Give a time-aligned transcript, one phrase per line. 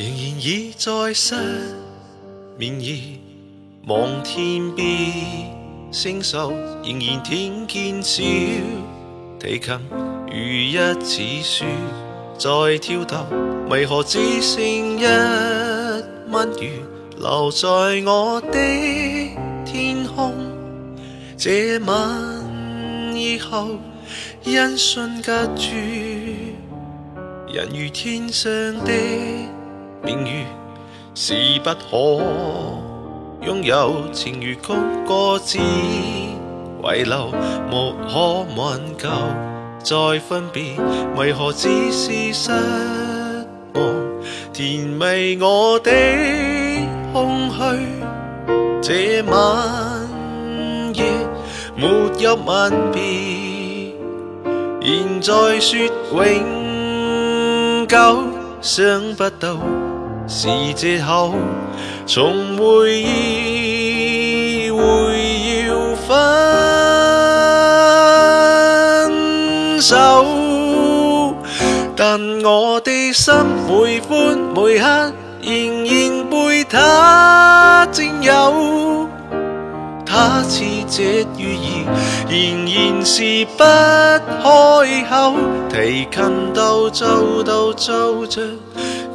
[0.00, 1.34] 仍然已在失
[2.56, 2.88] 眠而
[3.86, 4.88] 望天边
[5.90, 8.22] 星宿，仍然听见小
[9.38, 9.78] 提琴
[10.26, 11.66] 如一次树
[12.38, 13.26] 在跳动，
[13.68, 14.58] 为何只剩
[14.98, 15.04] 一
[16.30, 16.70] 弯月
[17.18, 17.68] 留在
[18.06, 18.58] 我的
[19.66, 20.32] 天空？
[21.36, 23.68] 这晚以后，
[24.44, 25.76] 音讯隔绝，
[27.52, 28.50] 人如天上
[28.82, 28.92] 的
[30.02, 30.46] 明月，
[31.14, 32.24] 是不可
[33.46, 34.08] 拥有。
[34.12, 34.72] 情如曲
[35.06, 37.32] 歌只遗留，
[37.70, 39.08] 无可挽救。
[39.82, 40.76] 再分别，
[41.16, 42.50] 为何只是失
[43.74, 43.82] 望？
[44.52, 45.90] 甜味我的
[47.12, 47.58] 空虚，
[48.82, 50.06] 这晚
[50.94, 51.04] 夜
[51.76, 51.88] 没
[52.18, 53.94] 有吻别，
[54.82, 55.78] 现在说
[56.12, 57.96] 永久，
[58.60, 59.56] 想不到
[60.32, 61.34] 是借口，
[62.06, 64.78] 从回忆会
[65.66, 66.08] 要分
[69.82, 71.34] 手，
[71.96, 73.34] 但我的心
[73.68, 79.08] 每分每刻仍然被他占有。
[80.20, 81.88] 他似这雨儿，
[82.28, 85.34] 仍然是不开口。
[85.70, 88.42] 提琴斗奏斗奏着，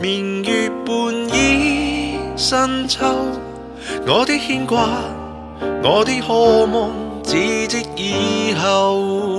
[0.00, 0.94] 明月半
[1.34, 3.04] 倚深秋。
[4.06, 4.90] 我的牵挂，
[5.82, 6.92] 我的渴望，
[7.24, 9.31] 只织以后。